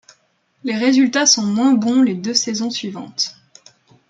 [0.63, 3.35] Les résultats sont moins bons les deux saisons suivantes.